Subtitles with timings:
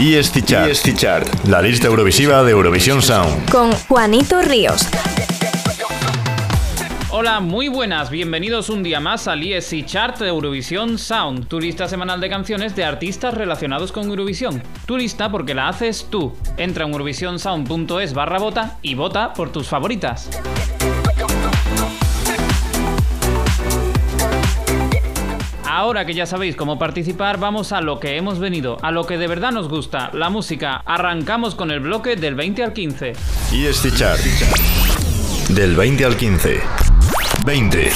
[0.00, 0.14] Y
[0.94, 3.50] Chart, la lista eurovisiva de Eurovisión Sound.
[3.50, 4.88] Con Juanito Ríos.
[7.10, 11.88] Hola, muy buenas, bienvenidos un día más al ESC Chart de Eurovisión Sound, tu lista
[11.88, 14.62] semanal de canciones de artistas relacionados con Eurovisión.
[14.86, 16.32] Tu lista porque la haces tú.
[16.56, 20.30] Entra en eurovisionsound.es barra vota y vota por tus favoritas.
[25.78, 29.16] Ahora que ya sabéis cómo participar, vamos a lo que hemos venido, a lo que
[29.16, 30.82] de verdad nos gusta, la música.
[30.84, 33.12] Arrancamos con el bloque del 20 al 15.
[33.52, 34.18] Y este chart.
[35.50, 36.60] Del 20 al 15.
[37.46, 37.92] 20.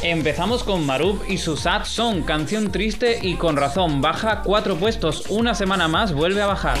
[0.00, 5.24] Empezamos con Marub y su Sad Song, canción triste y con razón, baja cuatro puestos,
[5.28, 6.78] una semana más vuelve a bajar.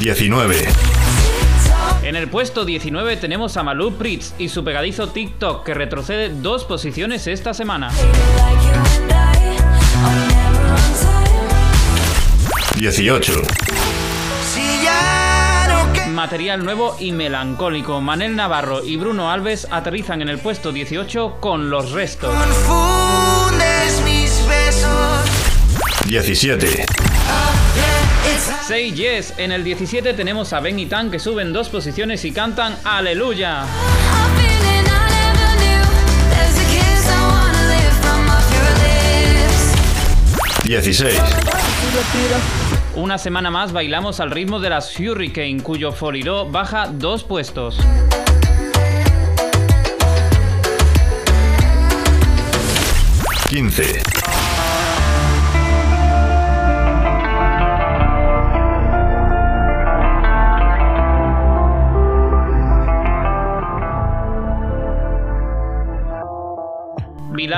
[0.00, 0.93] 19.
[2.04, 6.64] En el puesto 19 tenemos a Malou Pritz y su pegadizo TikTok que retrocede dos
[6.64, 7.90] posiciones esta semana.
[12.76, 13.32] 18.
[16.10, 18.02] Material nuevo y melancólico.
[18.02, 22.34] Manel Navarro y Bruno Alves aterrizan en el puesto 18 con los restos.
[26.06, 26.84] 17.
[28.66, 29.34] Say Yes.
[29.38, 33.64] En el 17 tenemos a Ben y Tan que suben dos posiciones y cantan Aleluya.
[40.64, 41.20] 16.
[42.96, 47.78] Una semana más bailamos al ritmo de las Hurricane, cuyo Foliró baja dos puestos.
[53.50, 54.23] 15.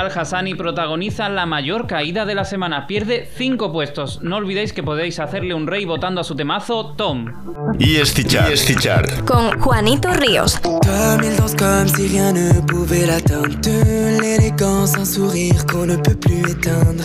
[0.06, 2.86] Bilal Hassani protagoniza la mayor caída de la semana.
[2.86, 4.20] Pierde 5 puestos.
[4.22, 7.26] No olvidéis que podéis hacerle un rey votando a su temazo Tom.
[7.78, 8.52] Y Estichar.
[8.52, 10.60] Y Con Juanito Ríos.
[10.62, 13.56] 2002 comme si rien ne pouvait l'atteindre.
[13.62, 17.04] De l'élégance, un sourire qu'on ne peut plus éteindre.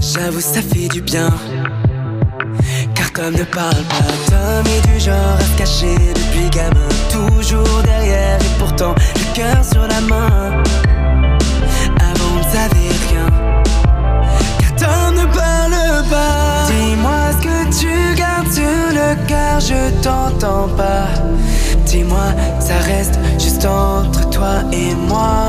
[0.00, 1.28] J'avoue, ça fait du bien.
[2.94, 6.88] Car comme ne parle pas, Tom est du genre à se cacher depuis gamin.
[7.10, 10.61] Toujours derrière et pourtant le cœur sur la main.
[21.86, 25.46] Dis-moi, ça reste juste entre toi et moi.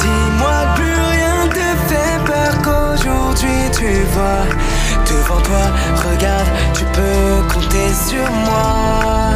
[0.00, 4.44] Dis-moi plus rien te fait peur qu'aujourd'hui tu vois.
[5.06, 5.64] Devant toi,
[6.10, 9.27] regarde, tu peux compter sur moi.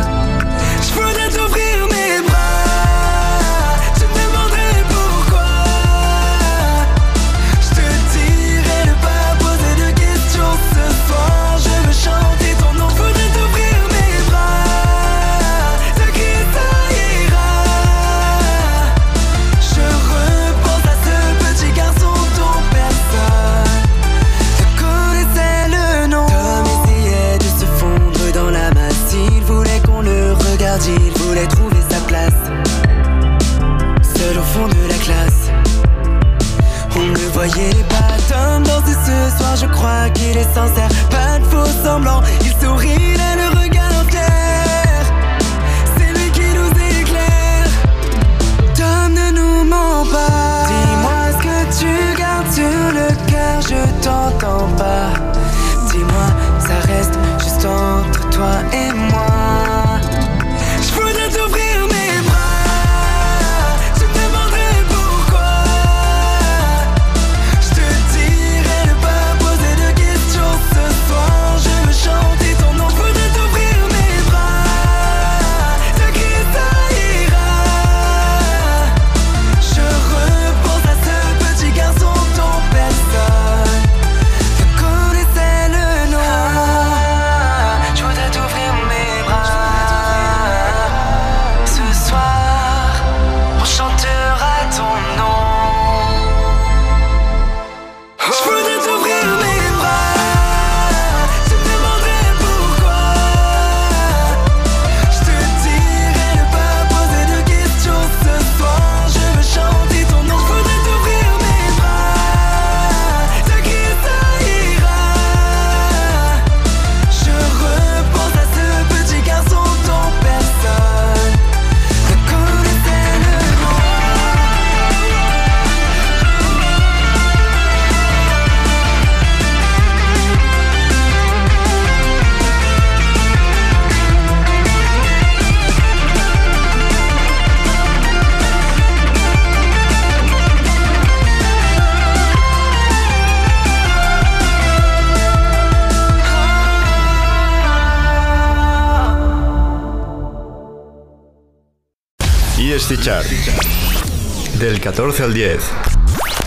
[154.82, 155.60] 14 al 10.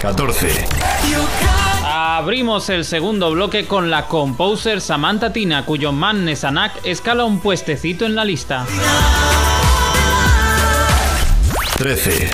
[0.01, 0.67] 14.
[1.85, 8.05] Abrimos el segundo bloque con la composer Samantha Tina, cuyo man Nesanak escala un puestecito
[8.05, 8.65] en la lista.
[11.77, 12.31] 13.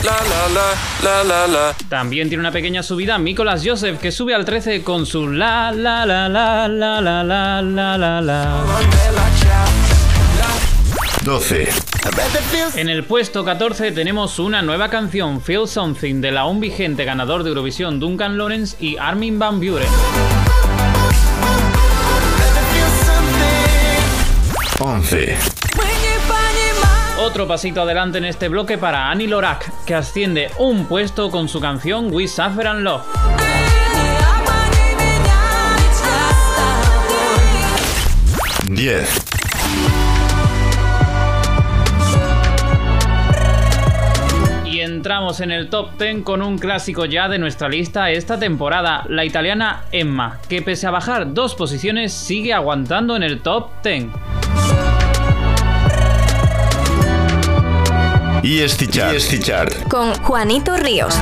[1.87, 6.03] También tiene una pequeña subida Nicolas Joseph, que sube al 13 con su la la
[6.07, 8.63] la la la la la la la la.
[11.23, 11.69] 12.
[12.75, 17.43] En el puesto 14 tenemos una nueva canción, Feel Something, de la aún vigente ganador
[17.43, 19.87] de Eurovisión Duncan Lawrence y Armin Van Buren.
[24.79, 25.37] 11.
[27.19, 31.59] Otro pasito adelante en este bloque para Annie Lorak, que asciende un puesto con su
[31.59, 33.05] canción We Suffer and Love.
[38.65, 39.30] 10.
[45.11, 49.25] Entramos en el top 10 con un clásico ya de nuestra lista esta temporada, la
[49.25, 54.05] italiana Emma, que pese a bajar dos posiciones sigue aguantando en el top 10.
[58.43, 59.13] Y este chart.
[59.13, 59.73] este chart.
[59.89, 61.13] con Juanito Ríos.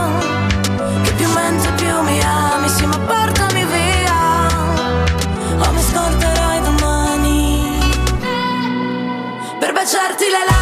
[1.02, 4.46] Che più mentre più mi ami, sì ma portami via
[5.66, 7.78] O mi scorderai domani
[9.58, 10.57] Per baciarti le labbra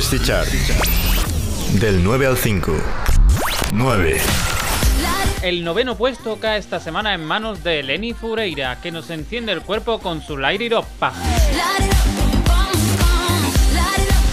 [0.00, 0.48] Y este chart.
[1.72, 2.72] Del 9 al 5.
[3.72, 4.18] 9.
[5.42, 9.60] El noveno puesto cae esta semana en manos de Lenny Fureira, que nos enciende el
[9.60, 10.86] cuerpo con su Light It Up.
[10.98, 11.10] Pa.
[11.10, 11.20] Light
[11.80, 13.42] it up, boom, boom.
[13.74, 14.32] Light it up,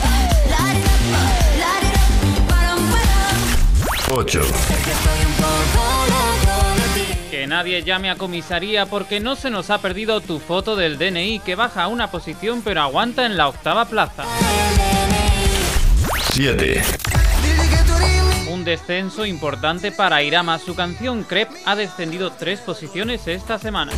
[0.57, 4.17] light it up, light it up, param, param.
[4.17, 4.39] 8.
[4.39, 7.19] Perché estoy un poco loco de ti.
[7.29, 10.97] Que Que nadie llame a comisaría porque no se nos ha perdido tu foto del
[10.97, 14.23] DNI que baja a una posición pero aguanta en la octava plaza.
[16.37, 16.83] 7.
[18.51, 20.59] Un descenso importante para Irama.
[20.59, 23.91] Su canción Crep ha descendido tres posiciones esta semana.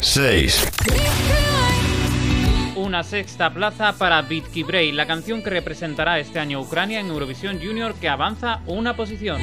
[0.00, 0.68] 6.
[2.76, 7.58] Una sexta plaza para Bitki Bray, la canción que representará este año Ucrania en Eurovisión
[7.58, 9.40] Junior que avanza una posición.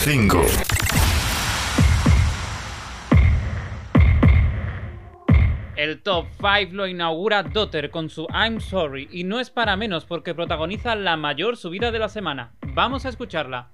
[0.00, 0.46] 5.
[5.76, 10.04] El top 5 lo inaugura Dotter con su I'm Sorry y no es para menos
[10.04, 12.52] porque protagoniza la mayor subida de la semana.
[12.60, 13.70] Vamos a escucharla.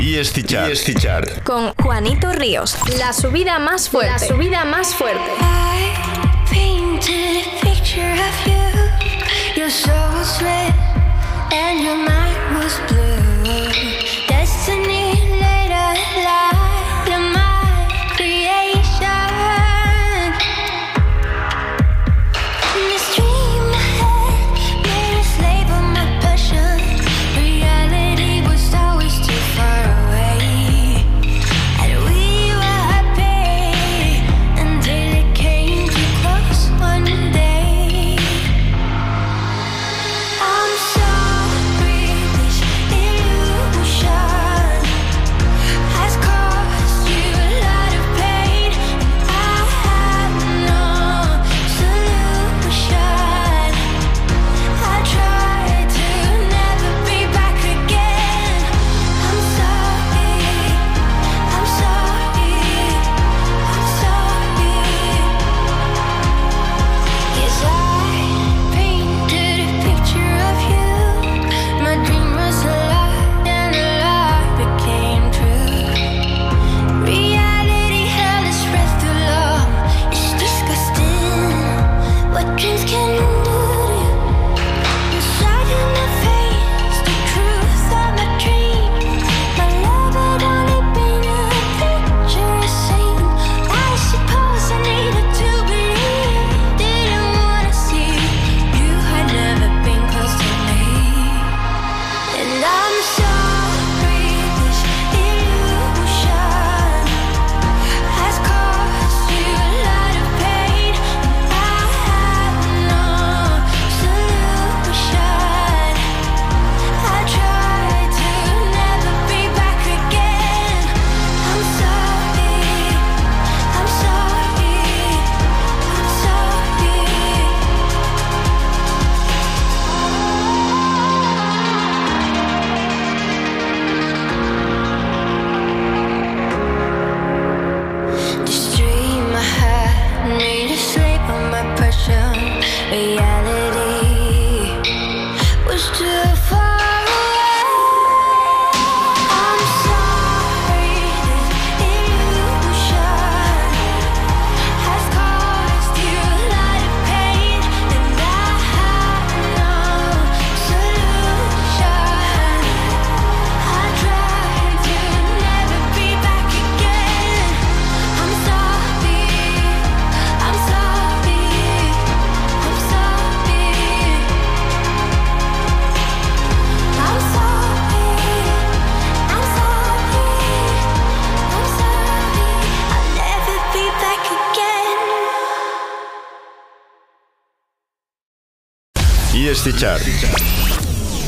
[0.00, 0.44] ESC
[0.98, 1.44] Chart.
[1.44, 2.76] con Juanito Ríos.
[2.98, 4.12] La subida más fuerte.
[4.12, 5.30] La subida más fuerte.
[9.70, 10.74] Your soul was red
[11.52, 13.09] and your mind was blue.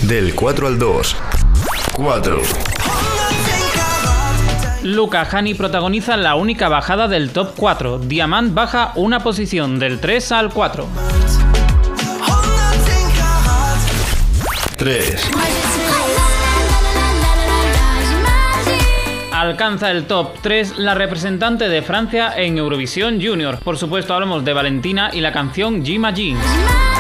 [0.03, 1.17] Del 4 al 2.
[1.95, 2.43] 4.
[4.83, 8.01] Luca Hani protagoniza la única bajada del top 4.
[8.01, 10.87] Diamant baja una posición del 3 al 4.
[14.77, 15.31] 3.
[19.33, 23.61] Alcanza el top 3 la representante de Francia en Eurovisión Junior.
[23.61, 26.92] Por supuesto hablamos de Valentina y la canción Jima Jeans.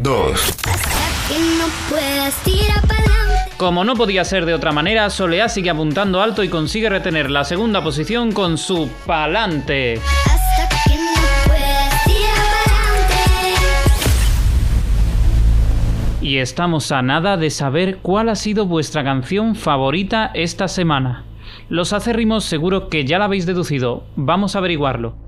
[0.00, 0.56] 2.
[1.28, 3.50] Que no puedas tirar para adelante.
[3.56, 7.44] Como no podía ser de otra manera, Soleá sigue apuntando alto y consigue retener la
[7.44, 10.00] segunda posición con su Palante.
[16.20, 21.24] Y estamos a nada de saber cuál ha sido vuestra canción favorita esta semana.
[21.68, 24.04] Los acérrimos seguro que ya la habéis deducido.
[24.14, 25.27] Vamos a averiguarlo.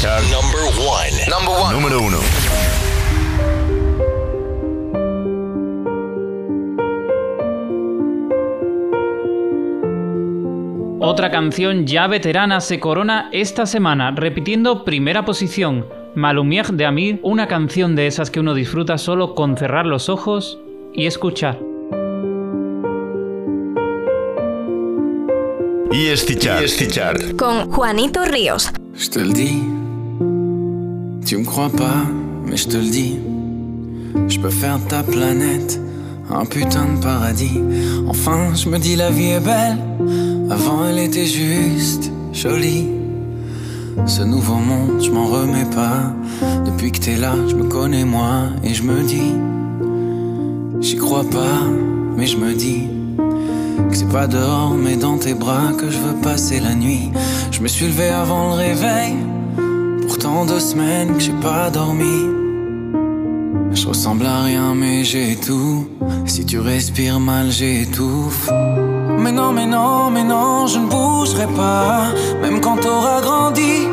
[0.00, 1.10] Chart Number one.
[1.28, 1.74] Number one.
[1.74, 2.18] número 1.
[11.00, 15.86] Otra canción ya veterana se corona esta semana, repitiendo primera posición.
[16.14, 20.60] Malumier de Amir, una canción de esas que uno disfruta solo con cerrar los ojos
[20.94, 21.58] y escuchar.
[25.90, 26.62] ESC Chart.
[26.62, 27.36] ESC Chart.
[27.36, 28.70] Con Juanito Ríos.
[29.12, 29.77] Te le dis,
[31.28, 32.06] tu me crois pas,
[32.46, 33.18] mais je te le dis.
[34.28, 35.78] Je peux faire ta planète
[36.30, 37.60] un putain de paradis.
[38.06, 39.76] Enfin, je me dis la vie est belle.
[40.48, 42.88] Avant, elle était juste jolie.
[44.06, 46.14] Ce nouveau monde, je m'en remets pas.
[46.64, 49.34] Depuis que t'es là, je me connais moi et je me dis,
[50.80, 51.60] j'y crois pas,
[52.16, 52.88] mais je me dis
[53.90, 57.10] que c'est pas dehors, mais dans tes bras que je veux passer la nuit.
[57.50, 59.14] Je me suis levé avant le réveil.
[60.46, 62.26] Deux semaines que j'ai pas dormi.
[63.72, 65.86] Je ressemble à rien, mais j'ai tout.
[66.26, 68.48] Si tu respires mal, j'étouffe.
[69.18, 72.12] Mais non, mais non, mais non, je ne bougerai pas.
[72.40, 73.88] Même quand t'auras grandi,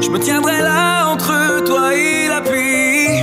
[0.00, 3.20] je me tiendrai là entre toi et la pluie.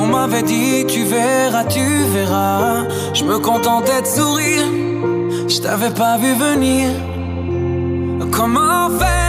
[0.00, 2.84] On m'avait dit, tu verras, tu verras.
[3.12, 4.66] Je me contentais de sourire.
[5.48, 6.90] Je t'avais pas vu venir.
[8.30, 9.23] Comment faire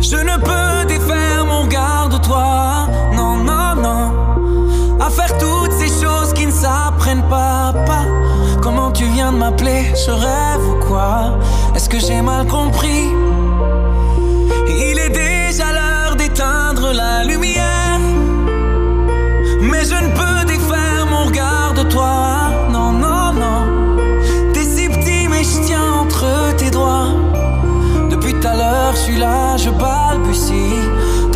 [0.00, 2.88] Je ne peux défaire mon regard de toi.
[3.12, 4.98] Non, non, non.
[4.98, 8.04] À faire toutes ces choses qui ne s'apprennent pas, pas.
[8.62, 9.92] Comment tu viens de m'appeler?
[9.94, 11.38] Je rêve ou quoi?
[11.74, 13.12] Est-ce que j'ai mal compris?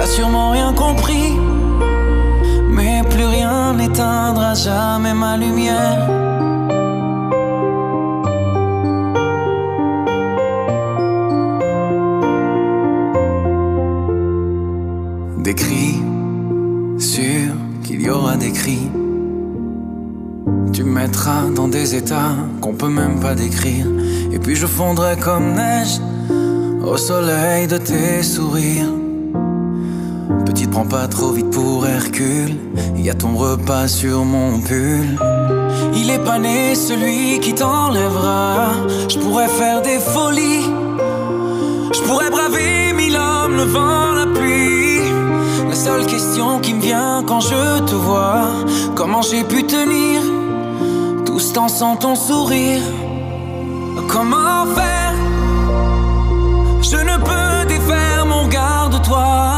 [0.04, 1.32] T'as sûrement rien compris.
[2.68, 6.10] Mais plus rien n'éteindra jamais ma lumière.
[15.38, 16.02] Des cris,
[16.98, 18.90] sûr qu'il y aura des cris.
[20.74, 23.86] Tu me mettras dans des états qu'on peut même pas décrire.
[24.32, 25.98] Et puis je fondrai comme neige
[26.82, 29.03] au soleil de tes sourires.
[30.44, 32.56] Petite, prends pas trop vite pour Hercule.
[32.96, 35.18] Y a ton repas sur mon pull.
[35.96, 38.72] Il est pas né celui qui t'enlèvera.
[39.08, 40.64] Je pourrais faire des folies.
[41.92, 45.00] Je pourrais braver mille hommes, le vent, la pluie.
[45.68, 48.46] La seule question qui me vient quand je te vois,
[48.94, 50.20] comment j'ai pu tenir
[51.24, 52.82] tout ce temps sans ton sourire?
[54.08, 55.14] Comment faire?
[56.82, 59.53] Je ne peux défaire mon regard de toi.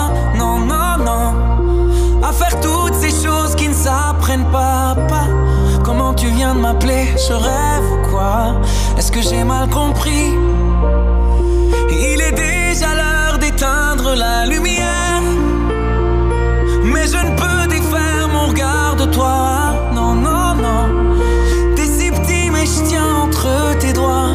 [6.68, 8.60] Je rêve ou quoi
[8.98, 10.34] Est-ce que j'ai mal compris
[11.92, 15.22] Il est déjà l'heure d'éteindre la lumière.
[16.82, 19.74] Mais je ne peux défaire mon regard de toi.
[19.94, 21.74] Non, non, non.
[21.76, 24.34] T'es si petit, mais je tiens entre tes doigts.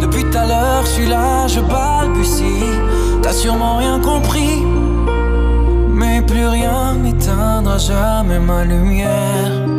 [0.00, 2.62] Depuis tout à l'heure, je suis là, je balbutie.
[3.22, 4.62] T'as sûrement rien compris.
[5.88, 9.73] Mais plus rien n'éteindra jamais ma lumière.